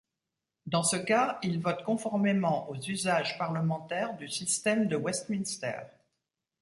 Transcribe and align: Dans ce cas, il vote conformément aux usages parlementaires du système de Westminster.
Dans 0.65 0.81
ce 0.81 0.95
cas, 0.95 1.37
il 1.43 1.59
vote 1.61 1.83
conformément 1.83 2.67
aux 2.71 2.75
usages 2.89 3.37
parlementaires 3.37 4.17
du 4.17 4.27
système 4.29 4.87
de 4.87 4.95
Westminster. 4.95 5.81